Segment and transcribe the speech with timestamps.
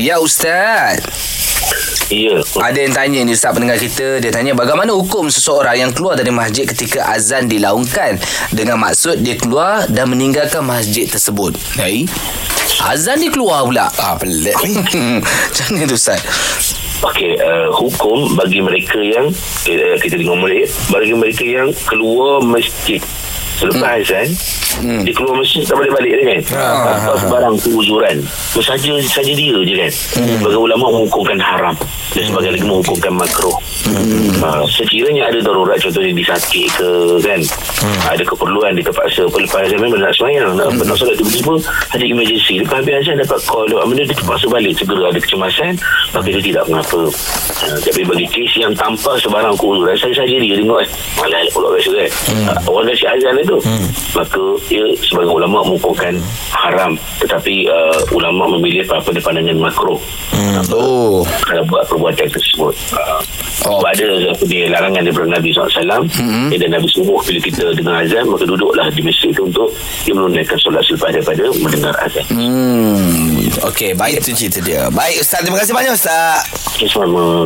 [0.00, 1.04] Ya Ustaz.
[2.08, 2.40] Ya.
[2.56, 4.16] Ada yang tanya ni Ustaz pendengar kita.
[4.16, 8.16] Dia tanya bagaimana hukum seseorang yang keluar dari masjid Ketika azan dilaungkan?
[8.48, 11.52] Dengan maksud dia keluar dan meninggalkan masjid tersebut.
[11.76, 12.08] Hai.
[12.80, 13.92] Azan dia keluar pula.
[14.00, 14.80] Ah, Pelik ni.
[15.20, 16.24] Macam mana tu Ustaz?
[17.04, 19.28] Okey, uh, hukum bagi mereka yang
[19.68, 23.04] uh, kita tengok mereka bagi mereka yang keluar masjid
[23.60, 24.28] selepas azan
[24.80, 25.04] hmm.
[25.04, 26.42] dia keluar masjid tak balik-balik dia kan?
[26.56, 28.16] Ha, ha, tanpa sebarang keuzuran
[28.64, 29.92] saja saja dia je kan?
[30.16, 30.40] Hmm.
[30.40, 31.76] bagi ulama menghukumkan haram.
[32.10, 33.54] Dan sebagai lagi menghukumkan makruh.
[33.84, 34.40] Hmm.
[34.40, 36.88] uh, sekiranya ada darurat contohnya disakit ke
[37.20, 37.40] kan?
[37.84, 38.00] Hmm.
[38.16, 41.60] ada keperluan dia terpaksa lepas azan memang nak semayang nak, nak solat tiba-tiba
[41.92, 42.64] ada emergency.
[42.64, 45.12] Lepas habis azan dapat call dapat benda dia terpaksa balik segera.
[45.12, 45.72] Ada kecemasan
[46.16, 47.00] maka dia tidak mengapa.
[47.60, 50.88] Uh, tapi bagi kes yang tanpa sebarang keuzuran saja-saja dia tengok eh
[51.20, 52.10] malah pula rasa kan?
[52.48, 53.88] Uh, orang kasi azan itu hmm.
[54.14, 56.14] maka ia sebagai ulama mengukuhkan
[56.54, 56.94] haram.
[57.18, 59.98] Tetapi uh, ulama memilih apa pandangan makruh
[60.36, 60.62] hmm.
[60.70, 61.26] Oh.
[61.42, 62.74] kalau buat perbuatan tersebut.
[62.94, 63.20] Uh,
[63.68, 63.84] Oh.
[63.84, 66.48] ada apa dia larangan daripada Nabi SAW hmm.
[66.48, 69.68] dan Nabi suruh bila kita dengar azan maka duduklah di masjid itu untuk
[70.00, 72.24] dia menunaikan solat selepas daripada mendengar azan.
[72.32, 73.36] Hmm.
[73.68, 74.88] Okey baik tu cerita dia.
[74.88, 76.40] Baik Ustaz terima kasih banyak Ustaz.
[76.72, 77.44] Okay, sama